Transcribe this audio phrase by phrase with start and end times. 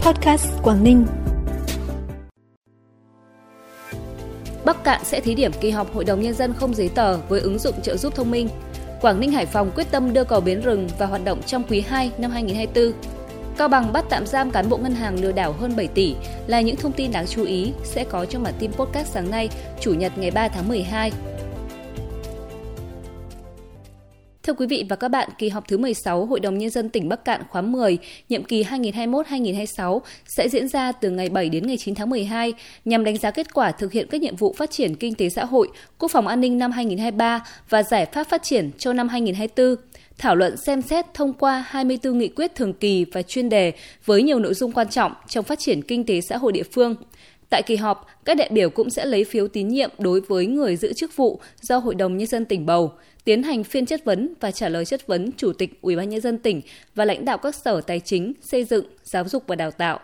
[0.00, 1.06] Podcast Quảng Ninh.
[4.64, 7.40] Bắc Cạn sẽ thí điểm kỳ họp Hội đồng Nhân dân không giấy tờ với
[7.40, 8.48] ứng dụng trợ giúp thông minh.
[9.00, 11.80] Quảng Ninh Hải Phòng quyết tâm đưa cầu Bến Rừng vào hoạt động trong quý
[11.80, 13.00] 2 năm 2024.
[13.56, 16.14] Cao Bằng bắt tạm giam cán bộ ngân hàng lừa đảo hơn 7 tỷ
[16.46, 19.48] là những thông tin đáng chú ý sẽ có trong bản tin podcast sáng nay,
[19.80, 21.12] Chủ nhật ngày 3 tháng 12.
[24.42, 27.08] Thưa quý vị và các bạn, kỳ họp thứ 16 Hội đồng Nhân dân tỉnh
[27.08, 27.98] Bắc Cạn khóa 10,
[28.28, 32.52] nhiệm kỳ 2021-2026 sẽ diễn ra từ ngày 7 đến ngày 9 tháng 12
[32.84, 35.44] nhằm đánh giá kết quả thực hiện các nhiệm vụ phát triển kinh tế xã
[35.44, 39.76] hội, quốc phòng an ninh năm 2023 và giải pháp phát triển cho năm 2024
[40.18, 43.72] thảo luận xem xét thông qua 24 nghị quyết thường kỳ và chuyên đề
[44.04, 46.94] với nhiều nội dung quan trọng trong phát triển kinh tế xã hội địa phương.
[47.50, 50.76] Tại kỳ họp, các đại biểu cũng sẽ lấy phiếu tín nhiệm đối với người
[50.76, 52.92] giữ chức vụ do Hội đồng nhân dân tỉnh bầu,
[53.24, 56.20] tiến hành phiên chất vấn và trả lời chất vấn Chủ tịch Ủy ban nhân
[56.20, 56.60] dân tỉnh
[56.94, 60.00] và lãnh đạo các sở tài chính, xây dựng, giáo dục và đào tạo.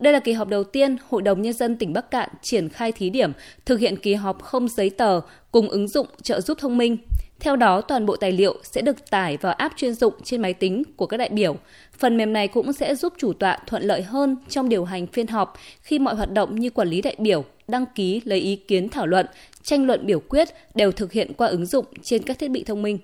[0.00, 2.92] Đây là kỳ họp đầu tiên Hội đồng Nhân dân tỉnh Bắc Cạn triển khai
[2.92, 3.32] thí điểm
[3.66, 5.20] thực hiện kỳ họp không giấy tờ
[5.50, 6.96] cùng ứng dụng trợ giúp thông minh.
[7.40, 10.54] Theo đó, toàn bộ tài liệu sẽ được tải vào app chuyên dụng trên máy
[10.54, 11.56] tính của các đại biểu.
[11.98, 15.26] Phần mềm này cũng sẽ giúp chủ tọa thuận lợi hơn trong điều hành phiên
[15.26, 18.88] họp khi mọi hoạt động như quản lý đại biểu, đăng ký lấy ý kiến
[18.88, 19.26] thảo luận,
[19.62, 22.82] tranh luận biểu quyết đều thực hiện qua ứng dụng trên các thiết bị thông
[22.82, 22.98] minh.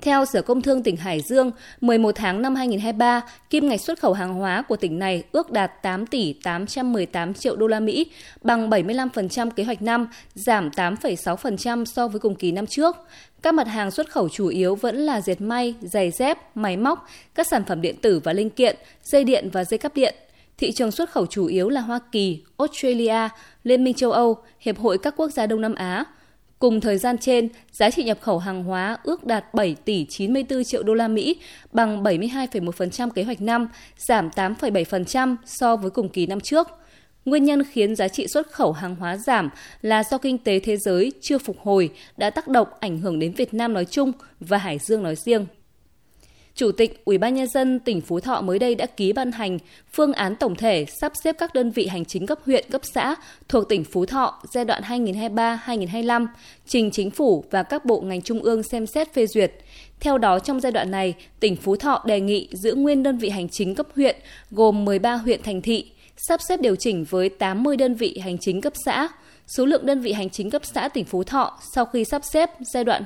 [0.00, 4.12] Theo Sở Công Thương tỉnh Hải Dương, 11 tháng năm 2023, kim ngạch xuất khẩu
[4.12, 8.06] hàng hóa của tỉnh này ước đạt 8 tỷ 818 triệu đô la Mỹ,
[8.42, 12.96] bằng 75% kế hoạch năm, giảm 8,6% so với cùng kỳ năm trước.
[13.42, 17.06] Các mặt hàng xuất khẩu chủ yếu vẫn là dệt may, giày dép, máy móc,
[17.34, 20.14] các sản phẩm điện tử và linh kiện, dây điện và dây cắp điện.
[20.58, 23.28] Thị trường xuất khẩu chủ yếu là Hoa Kỳ, Australia,
[23.64, 26.04] Liên minh châu Âu, Hiệp hội các quốc gia Đông Nam Á,
[26.58, 30.64] Cùng thời gian trên, giá trị nhập khẩu hàng hóa ước đạt 7 tỷ 94
[30.64, 31.36] triệu đô la Mỹ,
[31.72, 36.68] bằng 72,1% kế hoạch năm, giảm 8,7% so với cùng kỳ năm trước.
[37.24, 39.50] Nguyên nhân khiến giá trị xuất khẩu hàng hóa giảm
[39.82, 43.32] là do kinh tế thế giới chưa phục hồi đã tác động ảnh hưởng đến
[43.32, 45.46] Việt Nam nói chung và Hải Dương nói riêng.
[46.56, 49.58] Chủ tịch Ủy ban nhân dân tỉnh Phú Thọ mới đây đã ký ban hành
[49.92, 53.14] phương án tổng thể sắp xếp các đơn vị hành chính cấp huyện, cấp xã
[53.48, 56.26] thuộc tỉnh Phú Thọ giai đoạn 2023-2025
[56.66, 59.52] trình chính phủ và các bộ ngành trung ương xem xét phê duyệt.
[60.00, 63.28] Theo đó, trong giai đoạn này, tỉnh Phú Thọ đề nghị giữ nguyên đơn vị
[63.28, 64.16] hành chính cấp huyện
[64.50, 68.60] gồm 13 huyện thành thị, sắp xếp điều chỉnh với 80 đơn vị hành chính
[68.60, 69.08] cấp xã,
[69.46, 72.50] Số lượng đơn vị hành chính cấp xã tỉnh Phú Thọ sau khi sắp xếp
[72.60, 73.04] giai đoạn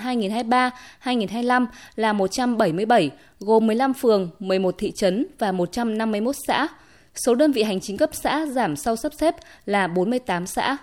[1.04, 6.68] 2023-2025 là 177, gồm 15 phường, 11 thị trấn và 151 xã.
[7.14, 9.34] Số đơn vị hành chính cấp xã giảm sau sắp xếp
[9.66, 10.76] là 48 xã.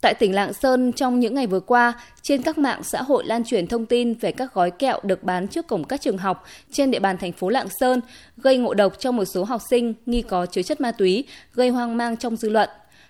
[0.00, 1.92] Tại tỉnh Lạng Sơn, trong những ngày vừa qua,
[2.22, 5.48] trên các mạng xã hội lan truyền thông tin về các gói kẹo được bán
[5.48, 8.00] trước cổng các trường học trên địa bàn thành phố Lạng Sơn,
[8.36, 11.68] gây ngộ độc cho một số học sinh nghi có chứa chất ma túy, gây
[11.68, 12.68] hoang mang trong dư luận.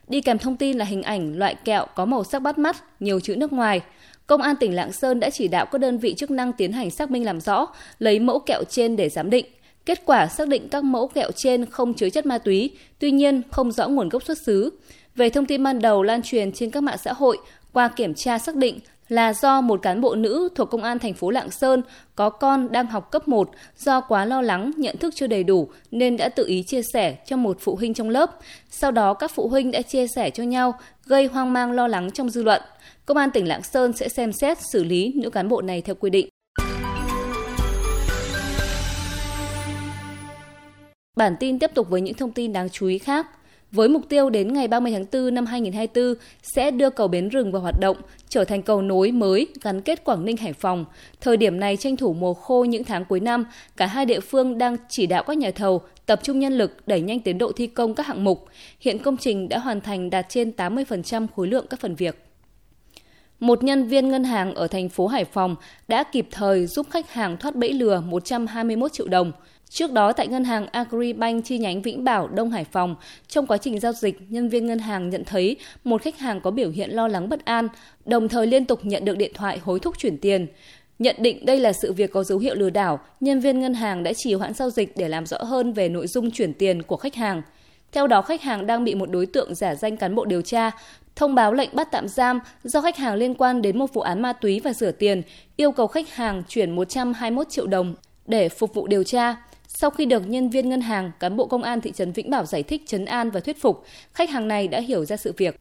[0.09, 3.21] Đi kèm thông tin là hình ảnh loại kẹo có màu sắc bắt mắt, nhiều
[3.21, 3.81] chữ nước ngoài.
[4.27, 6.91] Công an tỉnh Lạng Sơn đã chỉ đạo các đơn vị chức năng tiến hành
[6.91, 7.67] xác minh làm rõ,
[7.99, 9.47] lấy mẫu kẹo trên để giám định.
[9.87, 13.43] Kết quả xác định các mẫu kẹo trên không chứa chất ma túy, tuy nhiên
[13.51, 14.71] không rõ nguồn gốc xuất xứ.
[15.15, 17.39] Về thông tin ban đầu lan truyền trên các mạng xã hội,
[17.73, 18.79] qua kiểm tra xác định
[19.09, 21.83] là do một cán bộ nữ thuộc công an thành phố Lạng Sơn
[22.15, 25.69] có con đang học cấp 1 do quá lo lắng, nhận thức chưa đầy đủ
[25.91, 28.39] nên đã tự ý chia sẻ cho một phụ huynh trong lớp.
[28.71, 30.75] Sau đó, các phụ huynh đã chia sẻ cho nhau,
[31.07, 32.63] gây hoang mang lo lắng trong dư luận.
[33.07, 35.95] Công an tỉnh Lạng Sơn sẽ xem xét xử lý nữ cán bộ này theo
[35.95, 36.29] quy định.
[41.17, 43.27] Bản tin tiếp tục với những thông tin đáng chú ý khác
[43.73, 47.53] với mục tiêu đến ngày 30 tháng 4 năm 2024 sẽ đưa cầu Bến Rừng
[47.53, 47.97] vào hoạt động,
[48.29, 50.85] trở thành cầu nối mới gắn kết Quảng Ninh Hải Phòng.
[51.21, 53.45] Thời điểm này tranh thủ mùa khô những tháng cuối năm,
[53.77, 57.01] cả hai địa phương đang chỉ đạo các nhà thầu tập trung nhân lực đẩy
[57.01, 58.45] nhanh tiến độ thi công các hạng mục.
[58.81, 62.25] Hiện công trình đã hoàn thành đạt trên 80% khối lượng các phần việc.
[63.41, 65.57] Một nhân viên ngân hàng ở thành phố Hải Phòng
[65.89, 69.33] đã kịp thời giúp khách hàng thoát bẫy lừa 121 triệu đồng–
[69.75, 72.97] Trước đó tại ngân hàng Agribank chi nhánh Vĩnh Bảo, Đông Hải Phòng,
[73.29, 76.51] trong quá trình giao dịch, nhân viên ngân hàng nhận thấy một khách hàng có
[76.51, 77.69] biểu hiện lo lắng bất an,
[78.05, 80.47] đồng thời liên tục nhận được điện thoại hối thúc chuyển tiền.
[80.99, 84.03] Nhận định đây là sự việc có dấu hiệu lừa đảo, nhân viên ngân hàng
[84.03, 86.97] đã trì hoãn giao dịch để làm rõ hơn về nội dung chuyển tiền của
[86.97, 87.43] khách hàng.
[87.93, 90.71] Theo đó, khách hàng đang bị một đối tượng giả danh cán bộ điều tra,
[91.17, 94.23] thông báo lệnh bắt tạm giam do khách hàng liên quan đến một vụ án
[94.23, 95.23] ma túy và rửa tiền,
[95.57, 97.95] yêu cầu khách hàng chuyển 121 triệu đồng
[98.27, 99.37] để phục vụ điều tra.
[99.77, 102.45] Sau khi được nhân viên ngân hàng, cán bộ công an thị trấn Vĩnh Bảo
[102.45, 105.61] giải thích trấn an và thuyết phục, khách hàng này đã hiểu ra sự việc.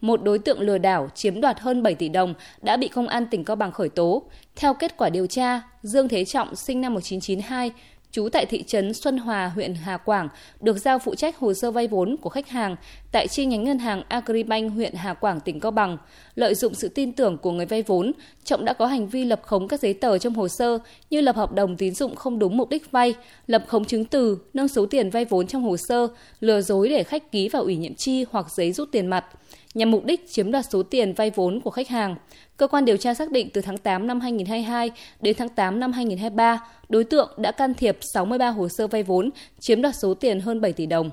[0.00, 3.26] Một đối tượng lừa đảo chiếm đoạt hơn 7 tỷ đồng đã bị công an
[3.26, 4.22] tỉnh Cao Bằng khởi tố.
[4.56, 7.72] Theo kết quả điều tra, Dương Thế Trọng sinh năm 1992,
[8.14, 10.28] trú tại thị trấn Xuân Hòa, huyện Hà Quảng,
[10.60, 12.76] được giao phụ trách hồ sơ vay vốn của khách hàng
[13.12, 15.98] tại chi nhánh ngân hàng Agribank huyện Hà Quảng, tỉnh Cao Bằng.
[16.34, 18.12] Lợi dụng sự tin tưởng của người vay vốn,
[18.44, 20.78] Trọng đã có hành vi lập khống các giấy tờ trong hồ sơ
[21.10, 23.14] như lập hợp đồng tín dụng không đúng mục đích vay,
[23.46, 26.08] lập khống chứng từ, nâng số tiền vay vốn trong hồ sơ,
[26.40, 29.24] lừa dối để khách ký vào ủy nhiệm chi hoặc giấy rút tiền mặt
[29.74, 32.16] nhằm mục đích chiếm đoạt số tiền vay vốn của khách hàng.
[32.56, 34.90] Cơ quan điều tra xác định từ tháng 8 năm 2022
[35.20, 39.30] đến tháng 8 năm 2023, đối tượng đã can thiệp 63 hồ sơ vay vốn,
[39.60, 41.10] chiếm đoạt số tiền hơn 7 tỷ đồng.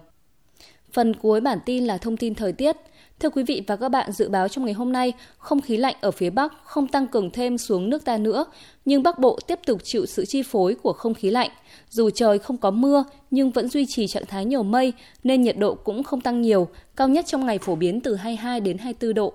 [0.94, 2.78] Phần cuối bản tin là thông tin thời tiết.
[3.22, 5.96] Thưa quý vị và các bạn, dự báo trong ngày hôm nay, không khí lạnh
[6.02, 8.46] ở phía Bắc không tăng cường thêm xuống nước ta nữa,
[8.86, 11.50] nhưng Bắc Bộ tiếp tục chịu sự chi phối của không khí lạnh.
[11.90, 15.58] Dù trời không có mưa, nhưng vẫn duy trì trạng thái nhiều mây, nên nhiệt
[15.58, 19.14] độ cũng không tăng nhiều, cao nhất trong ngày phổ biến từ 22 đến 24
[19.14, 19.34] độ.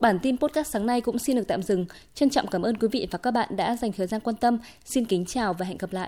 [0.00, 1.86] Bản tin podcast sáng nay cũng xin được tạm dừng.
[2.14, 4.58] Trân trọng cảm ơn quý vị và các bạn đã dành thời gian quan tâm.
[4.84, 6.04] Xin kính chào và hẹn gặp lại.